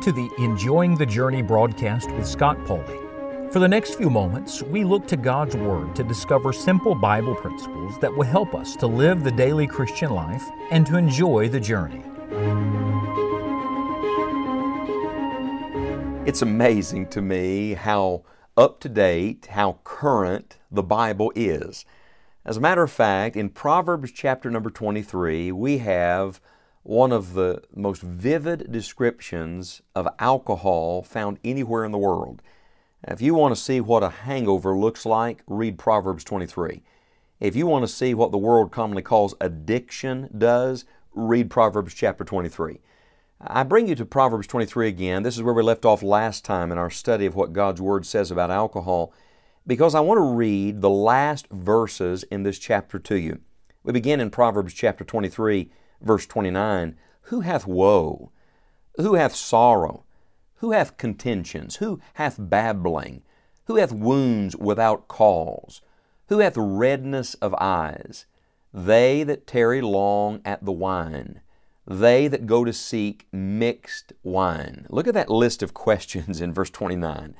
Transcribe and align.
to 0.00 0.12
the 0.12 0.28
Enjoying 0.38 0.96
the 0.96 1.06
Journey 1.06 1.40
broadcast 1.40 2.10
with 2.10 2.26
Scott 2.26 2.58
Pauley. 2.66 3.50
For 3.50 3.58
the 3.58 3.68
next 3.68 3.94
few 3.94 4.10
moments, 4.10 4.62
we 4.62 4.84
look 4.84 5.08
to 5.08 5.16
God's 5.16 5.56
Word 5.56 5.96
to 5.96 6.04
discover 6.04 6.52
simple 6.52 6.94
Bible 6.94 7.34
principles 7.34 7.98
that 8.00 8.14
will 8.14 8.26
help 8.26 8.54
us 8.54 8.76
to 8.76 8.86
live 8.86 9.24
the 9.24 9.32
daily 9.32 9.66
Christian 9.66 10.10
life 10.10 10.44
and 10.70 10.86
to 10.86 10.98
enjoy 10.98 11.48
the 11.48 11.60
journey. 11.60 12.04
It's 16.26 16.42
amazing 16.42 17.08
to 17.08 17.22
me 17.22 17.72
how 17.72 18.24
up 18.58 18.78
to 18.80 18.90
date, 18.90 19.46
how 19.46 19.78
current 19.84 20.58
the 20.72 20.82
Bible 20.82 21.32
is. 21.36 21.84
As 22.44 22.56
a 22.56 22.60
matter 22.60 22.82
of 22.82 22.90
fact, 22.90 23.36
in 23.36 23.50
Proverbs 23.50 24.10
chapter 24.10 24.50
number 24.50 24.70
23, 24.70 25.52
we 25.52 25.78
have 25.78 26.40
one 26.82 27.12
of 27.12 27.34
the 27.34 27.62
most 27.74 28.02
vivid 28.02 28.72
descriptions 28.72 29.82
of 29.94 30.08
alcohol 30.18 31.02
found 31.02 31.38
anywhere 31.44 31.84
in 31.84 31.92
the 31.92 31.98
world. 31.98 32.42
If 33.06 33.20
you 33.20 33.34
want 33.34 33.54
to 33.54 33.60
see 33.60 33.80
what 33.80 34.02
a 34.02 34.08
hangover 34.08 34.76
looks 34.76 35.06
like, 35.06 35.42
read 35.46 35.78
Proverbs 35.78 36.24
23. 36.24 36.82
If 37.38 37.54
you 37.54 37.66
want 37.66 37.84
to 37.84 37.92
see 37.92 38.14
what 38.14 38.32
the 38.32 38.38
world 38.38 38.72
commonly 38.72 39.02
calls 39.02 39.34
addiction 39.40 40.28
does, 40.36 40.84
read 41.12 41.50
Proverbs 41.50 41.94
chapter 41.94 42.24
23. 42.24 42.80
I 43.44 43.64
bring 43.64 43.88
you 43.88 43.96
to 43.96 44.04
Proverbs 44.04 44.46
23 44.46 44.86
again. 44.86 45.24
This 45.24 45.36
is 45.36 45.42
where 45.42 45.54
we 45.54 45.62
left 45.64 45.84
off 45.84 46.02
last 46.02 46.44
time 46.44 46.70
in 46.70 46.78
our 46.78 46.90
study 46.90 47.26
of 47.26 47.34
what 47.34 47.52
God's 47.52 47.80
Word 47.80 48.06
says 48.06 48.30
about 48.30 48.52
alcohol, 48.52 49.12
because 49.66 49.94
I 49.94 50.00
want 50.00 50.18
to 50.18 50.34
read 50.34 50.80
the 50.80 50.90
last 50.90 51.48
verses 51.50 52.22
in 52.24 52.42
this 52.42 52.58
chapter 52.58 52.98
to 52.98 53.16
you. 53.16 53.40
We 53.82 53.92
begin 53.92 54.20
in 54.20 54.30
Proverbs 54.30 54.74
chapter 54.74 55.04
23 55.04 55.70
Verse 56.02 56.26
29 56.26 56.96
Who 57.22 57.40
hath 57.40 57.66
woe? 57.66 58.32
Who 58.96 59.14
hath 59.14 59.34
sorrow? 59.34 60.04
Who 60.56 60.72
hath 60.72 60.96
contentions? 60.96 61.76
Who 61.76 62.00
hath 62.14 62.36
babbling? 62.38 63.22
Who 63.66 63.76
hath 63.76 63.92
wounds 63.92 64.56
without 64.56 65.08
cause? 65.08 65.80
Who 66.28 66.40
hath 66.40 66.56
redness 66.56 67.34
of 67.34 67.54
eyes? 67.54 68.26
They 68.74 69.22
that 69.22 69.46
tarry 69.46 69.80
long 69.80 70.40
at 70.44 70.64
the 70.64 70.72
wine, 70.72 71.40
they 71.86 72.26
that 72.28 72.46
go 72.46 72.64
to 72.64 72.72
seek 72.72 73.26
mixed 73.32 74.12
wine. 74.22 74.86
Look 74.88 75.06
at 75.06 75.14
that 75.14 75.28
list 75.28 75.62
of 75.62 75.74
questions 75.74 76.40
in 76.40 76.54
verse 76.54 76.70
29. 76.70 77.34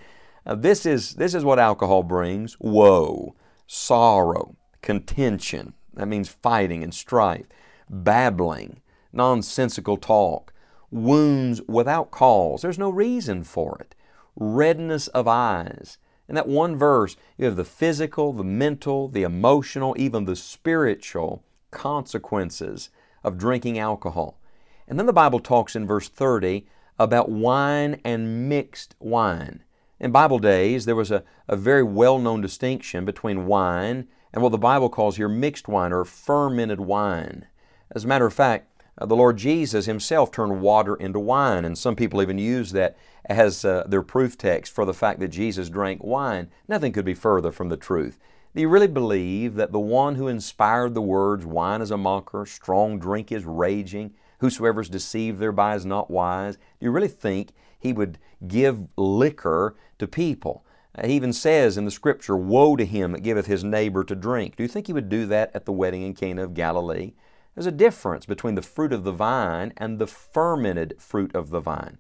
Now, 0.44 0.54
this, 0.54 0.86
is, 0.86 1.14
this 1.14 1.34
is 1.34 1.44
what 1.44 1.58
alcohol 1.58 2.02
brings 2.02 2.56
woe, 2.58 3.34
sorrow, 3.66 4.56
contention. 4.80 5.74
That 5.94 6.08
means 6.08 6.28
fighting 6.28 6.82
and 6.82 6.92
strife 6.92 7.46
babbling, 7.92 8.80
nonsensical 9.12 9.98
talk, 9.98 10.52
wounds 10.90 11.60
without 11.68 12.10
cause. 12.10 12.62
There's 12.62 12.78
no 12.78 12.90
reason 12.90 13.44
for 13.44 13.76
it. 13.80 13.94
Redness 14.34 15.08
of 15.08 15.28
eyes. 15.28 15.98
In 16.28 16.34
that 16.34 16.48
one 16.48 16.76
verse, 16.76 17.16
you 17.36 17.44
have 17.44 17.56
the 17.56 17.64
physical, 17.64 18.32
the 18.32 18.44
mental, 18.44 19.08
the 19.08 19.22
emotional, 19.22 19.94
even 19.98 20.24
the 20.24 20.36
spiritual 20.36 21.44
consequences 21.70 22.90
of 23.22 23.38
drinking 23.38 23.78
alcohol. 23.78 24.40
And 24.88 24.98
then 24.98 25.06
the 25.06 25.12
Bible 25.12 25.40
talks 25.40 25.76
in 25.76 25.86
verse 25.86 26.08
30 26.08 26.66
about 26.98 27.30
wine 27.30 28.00
and 28.04 28.48
mixed 28.48 28.94
wine. 28.98 29.64
In 30.02 30.10
Bible 30.10 30.40
days, 30.40 30.84
there 30.84 30.96
was 30.96 31.12
a, 31.12 31.22
a 31.46 31.54
very 31.54 31.84
well 31.84 32.18
known 32.18 32.40
distinction 32.40 33.04
between 33.04 33.46
wine 33.46 34.08
and 34.32 34.42
what 34.42 34.50
the 34.50 34.58
Bible 34.58 34.88
calls 34.88 35.16
here 35.16 35.28
mixed 35.28 35.68
wine 35.68 35.92
or 35.92 36.04
fermented 36.04 36.80
wine. 36.80 37.46
As 37.92 38.04
a 38.04 38.08
matter 38.08 38.26
of 38.26 38.34
fact, 38.34 38.82
uh, 38.98 39.06
the 39.06 39.14
Lord 39.14 39.36
Jesus 39.36 39.86
Himself 39.86 40.32
turned 40.32 40.60
water 40.60 40.96
into 40.96 41.20
wine, 41.20 41.64
and 41.64 41.78
some 41.78 41.94
people 41.94 42.20
even 42.20 42.36
use 42.36 42.72
that 42.72 42.96
as 43.26 43.64
uh, 43.64 43.84
their 43.86 44.02
proof 44.02 44.36
text 44.36 44.74
for 44.74 44.84
the 44.84 44.92
fact 44.92 45.20
that 45.20 45.28
Jesus 45.28 45.70
drank 45.70 46.02
wine. 46.02 46.50
Nothing 46.66 46.90
could 46.90 47.04
be 47.04 47.14
further 47.14 47.52
from 47.52 47.68
the 47.68 47.76
truth. 47.76 48.18
Do 48.56 48.60
you 48.60 48.68
really 48.68 48.88
believe 48.88 49.54
that 49.54 49.70
the 49.70 49.78
one 49.78 50.16
who 50.16 50.26
inspired 50.26 50.94
the 50.94 51.00
words, 51.00 51.46
wine 51.46 51.80
is 51.80 51.92
a 51.92 51.96
mocker, 51.96 52.44
strong 52.44 52.98
drink 52.98 53.30
is 53.30 53.44
raging, 53.44 54.14
whosoever 54.40 54.80
is 54.80 54.88
deceived 54.88 55.38
thereby 55.38 55.76
is 55.76 55.86
not 55.86 56.10
wise, 56.10 56.56
do 56.56 56.86
you 56.86 56.90
really 56.90 57.06
think 57.06 57.52
he 57.82 57.92
would 57.92 58.18
give 58.46 58.80
liquor 58.96 59.76
to 59.98 60.06
people? 60.06 60.64
Uh, 60.96 61.06
he 61.06 61.14
even 61.14 61.32
says 61.32 61.76
in 61.76 61.84
the 61.84 61.90
scripture, 61.90 62.36
Woe 62.36 62.76
to 62.76 62.84
him 62.84 63.12
that 63.12 63.22
giveth 63.22 63.46
his 63.46 63.64
neighbor 63.64 64.04
to 64.04 64.14
drink. 64.14 64.56
Do 64.56 64.62
you 64.62 64.68
think 64.68 64.86
he 64.86 64.92
would 64.92 65.08
do 65.08 65.26
that 65.26 65.50
at 65.54 65.64
the 65.64 65.72
wedding 65.72 66.02
in 66.02 66.14
Cana 66.14 66.44
of 66.44 66.54
Galilee? 66.54 67.12
There's 67.54 67.66
a 67.66 67.72
difference 67.72 68.24
between 68.24 68.54
the 68.54 68.62
fruit 68.62 68.92
of 68.92 69.04
the 69.04 69.12
vine 69.12 69.72
and 69.76 69.98
the 69.98 70.06
fermented 70.06 70.94
fruit 70.98 71.34
of 71.34 71.50
the 71.50 71.60
vine. 71.60 71.98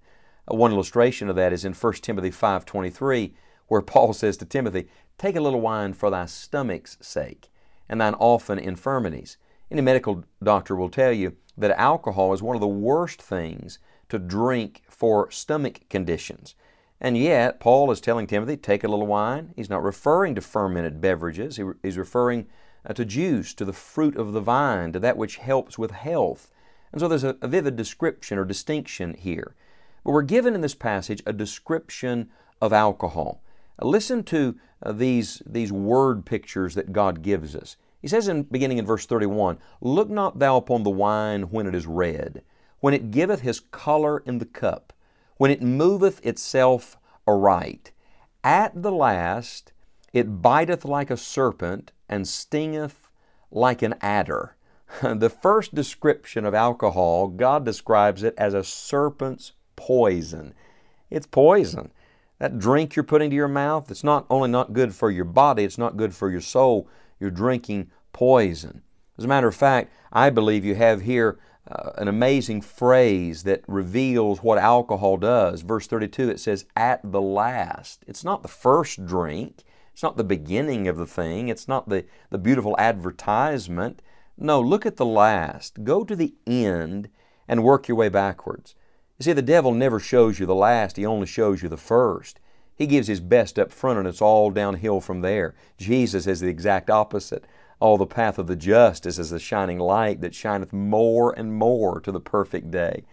Uh, 0.50 0.54
one 0.54 0.72
illustration 0.72 1.28
of 1.28 1.36
that 1.36 1.52
is 1.52 1.64
in 1.64 1.74
1 1.74 1.92
Timothy 1.94 2.30
5.23 2.30 3.32
where 3.68 3.82
Paul 3.82 4.12
says 4.12 4.36
to 4.38 4.44
Timothy, 4.44 4.88
Take 5.18 5.36
a 5.36 5.40
little 5.40 5.60
wine 5.60 5.92
for 5.92 6.10
thy 6.10 6.26
stomach's 6.26 6.98
sake 7.00 7.50
and 7.88 8.00
thine 8.00 8.14
often 8.14 8.58
infirmities. 8.58 9.36
Any 9.70 9.80
medical 9.80 10.24
doctor 10.42 10.76
will 10.76 10.90
tell 10.90 11.12
you 11.12 11.36
that 11.56 11.78
alcohol 11.78 12.32
is 12.32 12.42
one 12.42 12.56
of 12.56 12.60
the 12.60 12.68
worst 12.68 13.20
things 13.20 13.78
to 14.08 14.18
drink 14.18 14.82
for 14.88 15.30
stomach 15.30 15.80
conditions. 15.88 16.54
And 17.00 17.16
yet, 17.18 17.58
Paul 17.58 17.90
is 17.90 18.00
telling 18.00 18.26
Timothy, 18.26 18.56
take 18.56 18.84
a 18.84 18.88
little 18.88 19.06
wine. 19.06 19.52
He's 19.56 19.70
not 19.70 19.82
referring 19.82 20.34
to 20.36 20.40
fermented 20.40 21.00
beverages. 21.00 21.58
he's 21.82 21.98
referring 21.98 22.46
uh, 22.86 22.92
to 22.94 23.04
juice, 23.04 23.54
to 23.54 23.64
the 23.64 23.72
fruit 23.72 24.16
of 24.16 24.32
the 24.32 24.40
vine, 24.40 24.92
to 24.92 25.00
that 25.00 25.16
which 25.16 25.36
helps 25.36 25.76
with 25.76 25.90
health. 25.90 26.50
And 26.92 27.00
so 27.00 27.08
there's 27.08 27.24
a, 27.24 27.36
a 27.42 27.48
vivid 27.48 27.74
description 27.74 28.38
or 28.38 28.44
distinction 28.44 29.14
here. 29.14 29.54
But 30.04 30.12
we're 30.12 30.22
given 30.22 30.54
in 30.54 30.60
this 30.60 30.74
passage 30.74 31.22
a 31.26 31.32
description 31.32 32.30
of 32.60 32.72
alcohol. 32.72 33.42
Uh, 33.80 33.86
listen 33.86 34.22
to 34.24 34.56
uh, 34.82 34.92
these, 34.92 35.42
these 35.44 35.72
word 35.72 36.24
pictures 36.24 36.74
that 36.74 36.92
God 36.92 37.22
gives 37.22 37.56
us. 37.56 37.76
He 38.02 38.08
says 38.08 38.28
in 38.28 38.42
beginning 38.42 38.78
in 38.78 38.84
verse 38.84 39.06
31, 39.06 39.58
Look 39.80 40.10
not 40.10 40.40
thou 40.40 40.56
upon 40.56 40.82
the 40.82 40.90
wine 40.90 41.44
when 41.44 41.66
it 41.66 41.74
is 41.74 41.86
red, 41.86 42.42
when 42.80 42.92
it 42.92 43.12
giveth 43.12 43.40
his 43.40 43.60
color 43.60 44.18
in 44.26 44.38
the 44.38 44.44
cup, 44.44 44.92
when 45.36 45.52
it 45.52 45.62
moveth 45.62 46.24
itself 46.26 46.98
aright. 47.26 47.92
At 48.42 48.82
the 48.82 48.92
last 48.92 49.72
it 50.12 50.42
biteth 50.42 50.84
like 50.84 51.10
a 51.10 51.16
serpent 51.16 51.92
and 52.08 52.26
stingeth 52.28 53.08
like 53.50 53.82
an 53.82 53.94
adder. 54.00 54.56
the 55.02 55.30
first 55.30 55.74
description 55.74 56.44
of 56.44 56.54
alcohol, 56.54 57.28
God 57.28 57.64
describes 57.64 58.22
it 58.22 58.34
as 58.36 58.52
a 58.52 58.64
serpent's 58.64 59.52
poison. 59.76 60.54
It's 61.08 61.26
poison. 61.26 61.92
That 62.38 62.58
drink 62.58 62.96
you're 62.96 63.04
putting 63.04 63.30
to 63.30 63.36
your 63.36 63.48
mouth, 63.48 63.90
it's 63.90 64.02
not 64.02 64.26
only 64.28 64.50
not 64.50 64.72
good 64.72 64.94
for 64.94 65.10
your 65.10 65.24
body, 65.24 65.62
it's 65.64 65.78
not 65.78 65.96
good 65.96 66.14
for 66.14 66.28
your 66.28 66.40
soul. 66.40 66.88
You're 67.22 67.30
drinking 67.30 67.88
poison. 68.12 68.82
As 69.16 69.24
a 69.24 69.28
matter 69.28 69.46
of 69.46 69.54
fact, 69.54 69.92
I 70.12 70.28
believe 70.28 70.64
you 70.64 70.74
have 70.74 71.02
here 71.02 71.38
uh, 71.70 71.92
an 71.96 72.08
amazing 72.08 72.62
phrase 72.62 73.44
that 73.44 73.62
reveals 73.68 74.42
what 74.42 74.58
alcohol 74.58 75.18
does. 75.18 75.62
Verse 75.62 75.86
32, 75.86 76.30
it 76.30 76.40
says, 76.40 76.64
at 76.74 77.00
the 77.04 77.20
last. 77.20 78.04
It's 78.08 78.24
not 78.24 78.42
the 78.42 78.48
first 78.48 79.06
drink, 79.06 79.62
it's 79.92 80.02
not 80.02 80.16
the 80.16 80.24
beginning 80.24 80.88
of 80.88 80.96
the 80.96 81.06
thing. 81.06 81.46
It's 81.46 81.68
not 81.68 81.88
the, 81.88 82.06
the 82.30 82.38
beautiful 82.38 82.74
advertisement. 82.76 84.02
No, 84.36 84.60
look 84.60 84.84
at 84.84 84.96
the 84.96 85.06
last. 85.06 85.84
Go 85.84 86.02
to 86.02 86.16
the 86.16 86.34
end 86.44 87.08
and 87.46 87.62
work 87.62 87.86
your 87.86 87.98
way 87.98 88.08
backwards. 88.08 88.74
You 89.20 89.24
see, 89.24 89.32
the 89.32 89.42
devil 89.42 89.72
never 89.72 90.00
shows 90.00 90.40
you 90.40 90.46
the 90.46 90.56
last, 90.56 90.96
he 90.96 91.06
only 91.06 91.26
shows 91.26 91.62
you 91.62 91.68
the 91.68 91.76
first. 91.76 92.40
He 92.82 92.88
gives 92.88 93.06
his 93.06 93.20
best 93.20 93.60
up 93.60 93.70
front 93.70 94.00
and 94.00 94.08
it's 94.08 94.20
all 94.20 94.50
downhill 94.50 95.00
from 95.00 95.20
there. 95.20 95.54
Jesus 95.78 96.26
is 96.26 96.40
the 96.40 96.48
exact 96.48 96.90
opposite. 96.90 97.44
All 97.78 97.96
the 97.96 98.06
path 98.06 98.40
of 98.40 98.48
the 98.48 98.56
just 98.56 99.06
is 99.06 99.20
as 99.20 99.30
a 99.30 99.38
shining 99.38 99.78
light 99.78 100.20
that 100.20 100.34
shineth 100.34 100.72
more 100.72 101.30
and 101.30 101.54
more 101.54 102.00
to 102.00 102.10
the 102.10 102.18
perfect 102.18 102.72
day. 102.72 103.04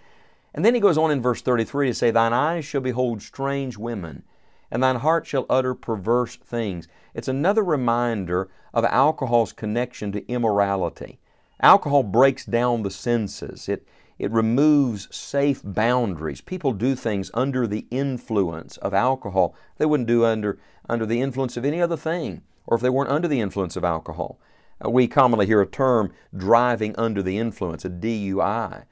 And 0.55 0.65
then 0.65 0.73
he 0.73 0.79
goes 0.79 0.97
on 0.97 1.11
in 1.11 1.21
verse 1.21 1.43
33 1.43 1.85
to 1.85 1.93
say, 1.93 2.09
Thine 2.09 2.33
eyes 2.33 2.65
shall 2.65 2.81
behold 2.81 3.21
strange 3.21 3.77
women 3.77 4.23
and 4.71 4.81
thine 4.81 4.95
heart 4.95 5.27
shall 5.27 5.45
utter 5.51 5.75
perverse 5.75 6.35
things. 6.35 6.87
It's 7.13 7.27
another 7.27 7.63
reminder 7.63 8.49
of 8.73 8.85
alcohol's 8.85 9.53
connection 9.53 10.11
to 10.13 10.27
immorality. 10.27 11.19
Alcohol 11.61 12.01
breaks 12.01 12.43
down 12.43 12.81
the 12.81 12.89
senses. 12.89 13.69
It, 13.69 13.85
it 14.19 14.31
removes 14.31 15.07
safe 15.15 15.61
boundaries. 15.63 16.41
People 16.41 16.73
do 16.73 16.93
things 16.93 17.31
under 17.33 17.65
the 17.65 17.87
influence 17.89 18.75
of 18.77 18.93
alcohol 18.93 19.55
they 19.77 19.85
wouldn't 19.85 20.07
do 20.07 20.25
under, 20.25 20.59
under 20.89 21.05
the 21.05 21.21
influence 21.21 21.55
of 21.55 21.63
any 21.63 21.81
other 21.81 21.97
thing, 21.97 22.41
or 22.67 22.75
if 22.75 22.81
they 22.81 22.89
weren't 22.89 23.09
under 23.09 23.29
the 23.29 23.39
influence 23.39 23.77
of 23.77 23.85
alcohol. 23.85 24.37
Uh, 24.85 24.89
we 24.89 25.07
commonly 25.07 25.45
hear 25.45 25.61
a 25.61 25.65
term 25.65 26.11
driving 26.35 26.93
under 26.97 27.23
the 27.23 27.37
influence, 27.37 27.85
a 27.85 27.89
DUI. 27.89 28.83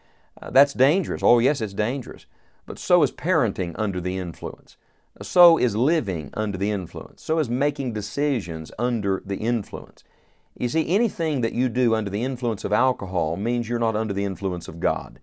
Uh, 0.41 0.49
that's 0.49 0.73
dangerous. 0.73 1.21
Oh, 1.21 1.39
yes, 1.39 1.59
it's 1.59 1.73
dangerous. 1.73 2.25
But 2.65 2.79
so 2.79 3.03
is 3.03 3.11
parenting 3.11 3.73
under 3.75 3.99
the 3.99 4.17
influence. 4.17 4.77
So 5.21 5.57
is 5.57 5.75
living 5.75 6.29
under 6.35 6.57
the 6.57 6.71
influence. 6.71 7.23
So 7.23 7.39
is 7.39 7.49
making 7.49 7.93
decisions 7.93 8.71
under 8.77 9.21
the 9.25 9.37
influence. 9.37 10.03
You 10.59 10.69
see, 10.69 10.87
anything 10.89 11.41
that 11.41 11.53
you 11.53 11.69
do 11.69 11.93
under 11.93 12.09
the 12.09 12.23
influence 12.23 12.63
of 12.63 12.73
alcohol 12.73 13.37
means 13.37 13.69
you're 13.69 13.77
not 13.77 13.95
under 13.95 14.13
the 14.13 14.25
influence 14.25 14.67
of 14.67 14.79
God 14.79 15.19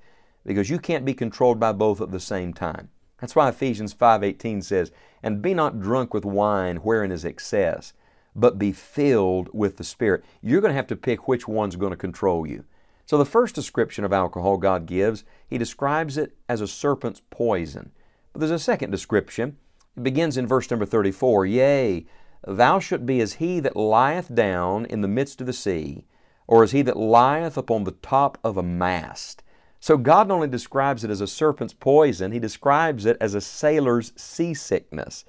because 0.46 0.70
you 0.70 0.78
can't 0.78 1.04
be 1.04 1.14
controlled 1.14 1.58
by 1.58 1.72
both 1.72 2.00
at 2.00 2.12
the 2.12 2.20
same 2.20 2.52
time. 2.52 2.90
That's 3.20 3.34
why 3.34 3.48
Ephesians 3.48 3.92
5:18 3.92 4.62
says, 4.62 4.92
"And 5.22 5.42
be 5.42 5.52
not 5.52 5.80
drunk 5.80 6.14
with 6.14 6.24
wine 6.24 6.76
wherein 6.76 7.10
is 7.10 7.24
excess, 7.24 7.94
but 8.36 8.58
be 8.58 8.70
filled 8.70 9.48
with 9.52 9.76
the 9.76 9.84
Spirit." 9.84 10.24
You're 10.40 10.60
going 10.60 10.70
to 10.70 10.76
have 10.76 10.86
to 10.88 10.96
pick 10.96 11.26
which 11.26 11.48
one's 11.48 11.76
going 11.76 11.92
to 11.92 11.96
control 11.96 12.46
you. 12.46 12.64
So 13.06 13.18
the 13.18 13.24
first 13.24 13.54
description 13.54 14.04
of 14.04 14.12
alcohol 14.12 14.56
God 14.56 14.86
gives, 14.86 15.24
he 15.48 15.58
describes 15.58 16.16
it 16.16 16.36
as 16.48 16.60
a 16.60 16.68
serpent's 16.68 17.22
poison. 17.30 17.90
But 18.32 18.40
there's 18.40 18.50
a 18.50 18.58
second 18.58 18.90
description. 18.90 19.56
It 19.96 20.02
begins 20.02 20.36
in 20.36 20.46
verse 20.46 20.70
number 20.70 20.86
34, 20.86 21.44
"Yea, 21.46 22.06
thou 22.46 22.78
shalt 22.78 23.06
be 23.06 23.20
as 23.20 23.34
he 23.34 23.60
that 23.60 23.76
lieth 23.76 24.34
down 24.34 24.86
in 24.86 25.00
the 25.00 25.08
midst 25.08 25.40
of 25.40 25.46
the 25.46 25.52
sea, 25.52 26.04
or 26.46 26.62
as 26.62 26.72
he 26.72 26.82
that 26.82 26.96
lieth 26.96 27.56
upon 27.56 27.84
the 27.84 27.92
top 27.92 28.38
of 28.44 28.56
a 28.56 28.62
mast." 28.62 29.42
So 29.84 29.98
God 29.98 30.28
not 30.28 30.36
only 30.36 30.48
describes 30.48 31.04
it 31.04 31.10
as 31.10 31.20
a 31.20 31.26
serpent's 31.26 31.74
poison, 31.74 32.32
He 32.32 32.38
describes 32.38 33.04
it 33.04 33.18
as 33.20 33.34
a 33.34 33.40
sailor's 33.42 34.14
seasickness. 34.16 35.26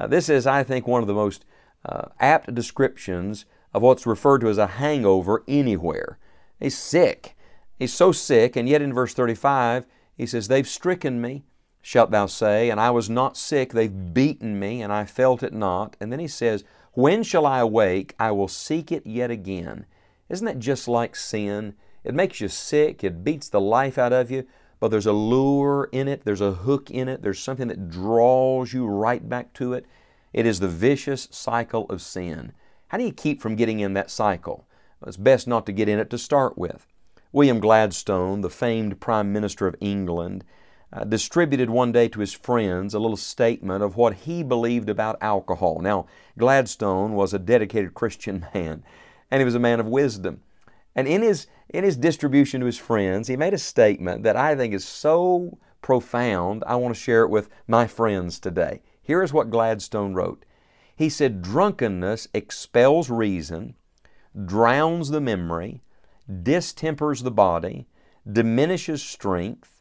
Uh, 0.00 0.08
this 0.08 0.28
is, 0.28 0.48
I 0.48 0.64
think, 0.64 0.88
one 0.88 1.00
of 1.00 1.06
the 1.06 1.14
most 1.14 1.44
uh, 1.84 2.06
apt 2.18 2.52
descriptions 2.52 3.44
of 3.72 3.82
what's 3.82 4.04
referred 4.04 4.40
to 4.40 4.48
as 4.48 4.58
a 4.58 4.66
hangover 4.66 5.44
anywhere. 5.46 6.18
He's 6.58 6.76
sick. 6.76 7.36
He's 7.78 7.94
so 7.94 8.10
sick, 8.10 8.56
and 8.56 8.68
yet 8.68 8.82
in 8.82 8.92
verse 8.92 9.14
35, 9.14 9.86
he 10.16 10.26
says, 10.26 10.48
They've 10.48 10.66
stricken 10.66 11.20
me, 11.20 11.44
shalt 11.84 12.10
thou 12.10 12.24
say, 12.24 12.70
and 12.70 12.80
I 12.80 12.90
was 12.90 13.10
not 13.10 13.36
sick. 13.36 13.72
They've 13.72 14.14
beaten 14.14 14.58
me, 14.58 14.80
and 14.80 14.90
I 14.90 15.04
felt 15.04 15.42
it 15.42 15.52
not. 15.52 15.98
And 16.00 16.10
then 16.10 16.18
he 16.18 16.26
says, 16.26 16.64
When 16.94 17.22
shall 17.22 17.44
I 17.44 17.58
awake? 17.60 18.14
I 18.18 18.30
will 18.30 18.48
seek 18.48 18.90
it 18.90 19.06
yet 19.06 19.30
again. 19.30 19.84
Isn't 20.30 20.46
that 20.46 20.58
just 20.58 20.88
like 20.88 21.14
sin? 21.14 21.74
It 22.02 22.14
makes 22.14 22.40
you 22.40 22.48
sick, 22.48 23.04
it 23.04 23.22
beats 23.22 23.50
the 23.50 23.60
life 23.60 23.98
out 23.98 24.14
of 24.14 24.30
you, 24.30 24.46
but 24.80 24.88
there's 24.88 25.04
a 25.04 25.12
lure 25.12 25.90
in 25.92 26.08
it, 26.08 26.24
there's 26.24 26.40
a 26.40 26.52
hook 26.52 26.90
in 26.90 27.06
it, 27.06 27.20
there's 27.20 27.38
something 27.38 27.68
that 27.68 27.90
draws 27.90 28.72
you 28.72 28.86
right 28.86 29.28
back 29.28 29.52
to 29.54 29.74
it. 29.74 29.84
It 30.32 30.46
is 30.46 30.60
the 30.60 30.68
vicious 30.68 31.28
cycle 31.30 31.84
of 31.90 32.00
sin. 32.00 32.52
How 32.88 32.96
do 32.96 33.04
you 33.04 33.12
keep 33.12 33.42
from 33.42 33.56
getting 33.56 33.80
in 33.80 33.92
that 33.92 34.10
cycle? 34.10 34.66
Well, 35.00 35.08
it's 35.08 35.18
best 35.18 35.46
not 35.46 35.66
to 35.66 35.72
get 35.72 35.90
in 35.90 35.98
it 35.98 36.08
to 36.10 36.18
start 36.18 36.56
with. 36.56 36.86
William 37.30 37.60
Gladstone, 37.60 38.40
the 38.40 38.48
famed 38.48 39.00
Prime 39.00 39.32
Minister 39.32 39.66
of 39.66 39.76
England, 39.80 40.44
uh, 40.94 41.04
distributed 41.04 41.68
one 41.68 41.90
day 41.90 42.08
to 42.08 42.20
his 42.20 42.32
friends 42.32 42.94
a 42.94 42.98
little 43.00 43.16
statement 43.16 43.82
of 43.82 43.96
what 43.96 44.14
he 44.14 44.42
believed 44.42 44.88
about 44.88 45.18
alcohol. 45.20 45.80
Now, 45.80 46.06
Gladstone 46.38 47.14
was 47.14 47.34
a 47.34 47.38
dedicated 47.38 47.94
Christian 47.94 48.46
man, 48.54 48.84
and 49.30 49.40
he 49.40 49.44
was 49.44 49.56
a 49.56 49.60
man 49.60 49.80
of 49.80 49.86
wisdom. 49.86 50.42
And 50.94 51.08
in 51.08 51.22
his, 51.22 51.48
in 51.68 51.82
his 51.82 51.96
distribution 51.96 52.60
to 52.60 52.66
his 52.66 52.78
friends, 52.78 53.26
he 53.26 53.36
made 53.36 53.54
a 53.54 53.58
statement 53.58 54.22
that 54.22 54.36
I 54.36 54.54
think 54.54 54.72
is 54.72 54.84
so 54.84 55.58
profound, 55.82 56.62
I 56.66 56.76
want 56.76 56.94
to 56.94 57.00
share 57.00 57.22
it 57.22 57.30
with 57.30 57.48
my 57.66 57.86
friends 57.86 58.38
today. 58.38 58.80
Here 59.02 59.22
is 59.22 59.32
what 59.32 59.50
Gladstone 59.50 60.14
wrote. 60.14 60.44
He 60.96 61.08
said, 61.08 61.42
Drunkenness 61.42 62.28
expels 62.32 63.10
reason, 63.10 63.74
drowns 64.46 65.10
the 65.10 65.20
memory, 65.20 65.82
distempers 66.42 67.22
the 67.22 67.32
body, 67.32 67.88
diminishes 68.30 69.02
strength, 69.02 69.73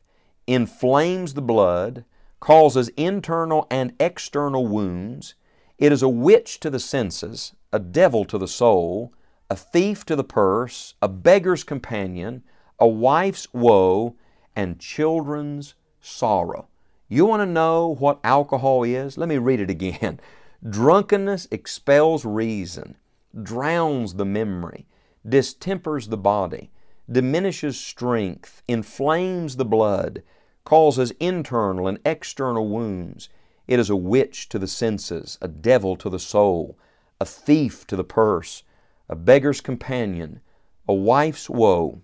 inflames 0.47 1.33
the 1.33 1.41
blood, 1.41 2.05
causes 2.39 2.89
internal 2.89 3.67
and 3.71 3.93
external 3.99 4.67
wounds. 4.67 5.35
It 5.77 5.91
is 5.91 6.03
a 6.03 6.09
witch 6.09 6.59
to 6.61 6.69
the 6.69 6.79
senses, 6.79 7.53
a 7.71 7.79
devil 7.79 8.25
to 8.25 8.37
the 8.37 8.47
soul, 8.47 9.13
a 9.49 9.55
thief 9.55 10.05
to 10.05 10.15
the 10.15 10.23
purse, 10.23 10.95
a 11.01 11.07
beggar's 11.07 11.63
companion, 11.63 12.43
a 12.79 12.87
wife's 12.87 13.47
woe, 13.53 14.15
and 14.55 14.79
children's 14.79 15.75
sorrow. 16.01 16.67
You 17.07 17.25
want 17.25 17.41
to 17.41 17.45
know 17.45 17.95
what 17.99 18.19
alcohol 18.23 18.83
is? 18.83 19.17
Let 19.17 19.29
me 19.29 19.37
read 19.37 19.59
it 19.59 19.69
again. 19.69 20.19
Drunkenness 20.69 21.47
expels 21.51 22.25
reason, 22.25 22.95
drowns 23.41 24.15
the 24.15 24.25
memory, 24.25 24.87
distempers 25.27 26.07
the 26.07 26.17
body, 26.17 26.71
diminishes 27.11 27.79
strength, 27.79 28.63
inflames 28.67 29.55
the 29.55 29.65
blood, 29.65 30.23
causes 30.63 31.11
internal 31.19 31.87
and 31.87 31.99
external 32.05 32.67
wounds. 32.67 33.29
It 33.67 33.79
is 33.79 33.89
a 33.89 33.95
witch 33.95 34.49
to 34.49 34.59
the 34.59 34.67
senses, 34.67 35.37
a 35.41 35.47
devil 35.47 35.95
to 35.97 36.09
the 36.09 36.19
soul, 36.19 36.77
a 37.19 37.25
thief 37.25 37.85
to 37.87 37.95
the 37.95 38.03
purse, 38.03 38.63
a 39.09 39.15
beggar's 39.15 39.61
companion, 39.61 40.41
a 40.87 40.93
wife's 40.93 41.49
woe, 41.49 42.01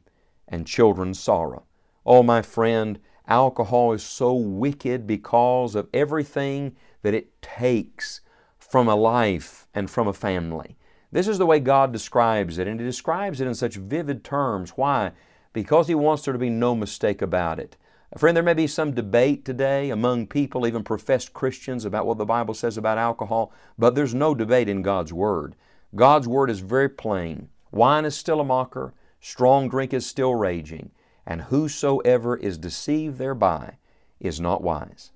and 0.47 0.67
children's 0.67 1.19
sorrow. 1.19 1.63
Oh, 2.05 2.23
my 2.23 2.41
friend, 2.41 2.99
alcohol 3.27 3.93
is 3.93 4.03
so 4.03 4.33
wicked 4.33 5.05
because 5.05 5.75
of 5.75 5.89
everything 5.93 6.75
that 7.01 7.13
it 7.13 7.41
takes 7.41 8.21
from 8.57 8.87
a 8.87 8.95
life 8.95 9.67
and 9.73 9.89
from 9.89 10.07
a 10.07 10.13
family. 10.13 10.77
This 11.11 11.27
is 11.27 11.37
the 11.37 11.45
way 11.45 11.59
God 11.59 11.91
describes 11.91 12.57
it, 12.57 12.67
and 12.67 12.79
He 12.79 12.85
describes 12.85 13.41
it 13.41 13.47
in 13.47 13.55
such 13.55 13.75
vivid 13.75 14.23
terms. 14.23 14.71
Why? 14.71 15.11
Because 15.53 15.87
He 15.87 15.95
wants 15.95 16.23
there 16.23 16.33
to 16.33 16.39
be 16.39 16.49
no 16.49 16.75
mistake 16.75 17.21
about 17.21 17.59
it. 17.59 17.77
Friend, 18.17 18.35
there 18.35 18.43
may 18.43 18.53
be 18.53 18.67
some 18.67 18.93
debate 18.93 19.45
today 19.45 19.89
among 19.89 20.27
people, 20.27 20.65
even 20.65 20.83
professed 20.83 21.33
Christians, 21.33 21.85
about 21.85 22.05
what 22.05 22.17
the 22.17 22.25
Bible 22.25 22.53
says 22.53 22.77
about 22.77 22.97
alcohol, 22.97 23.51
but 23.77 23.95
there's 23.95 24.15
no 24.15 24.33
debate 24.33 24.69
in 24.69 24.81
God's 24.81 25.13
Word. 25.13 25.55
God's 25.95 26.27
Word 26.27 26.49
is 26.49 26.59
very 26.59 26.89
plain. 26.89 27.49
Wine 27.71 28.05
is 28.05 28.15
still 28.15 28.39
a 28.39 28.43
mocker, 28.43 28.93
strong 29.19 29.69
drink 29.69 29.93
is 29.93 30.05
still 30.05 30.33
raging, 30.33 30.91
and 31.25 31.41
whosoever 31.43 32.35
is 32.35 32.57
deceived 32.57 33.17
thereby 33.17 33.77
is 34.19 34.39
not 34.39 34.63
wise. 34.63 35.11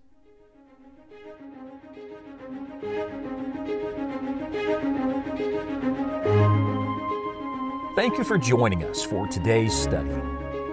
Thank 7.96 8.18
you 8.18 8.24
for 8.24 8.40
joining 8.40 8.84
us 8.86 9.04
for 9.04 9.28
today's 9.28 9.72
study. 9.72 10.10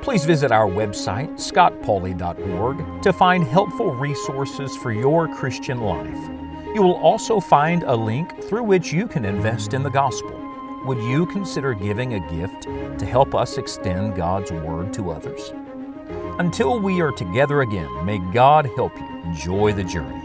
Please 0.01 0.25
visit 0.25 0.51
our 0.51 0.67
website, 0.67 1.31
scottpauley.org, 1.35 3.03
to 3.03 3.13
find 3.13 3.45
helpful 3.45 3.95
resources 3.95 4.75
for 4.79 4.91
your 4.91 5.29
Christian 5.29 5.83
life. 5.83 6.31
You 6.75 6.83
will 6.83 6.97
also 6.97 7.39
find 7.39 7.83
a 7.83 7.95
link 7.95 8.43
through 8.45 8.63
which 8.63 8.91
you 8.91 9.07
can 9.07 9.27
invest 9.27 9.75
in 9.75 9.83
the 9.83 9.91
gospel. 9.91 10.35
Would 10.87 11.03
you 11.03 11.27
consider 11.27 11.75
giving 11.75 12.15
a 12.15 12.31
gift 12.31 12.63
to 12.63 13.05
help 13.05 13.35
us 13.35 13.59
extend 13.59 14.17
God's 14.17 14.51
Word 14.51 14.95
to 14.95 15.11
others? 15.11 15.53
Until 16.39 16.81
we 16.81 17.03
are 17.03 17.13
together 17.13 17.61
again, 17.61 18.07
may 18.07 18.19
God 18.33 18.65
help 18.77 18.97
you 18.97 19.07
enjoy 19.25 19.75
the 19.75 19.85
journey. 19.85 20.20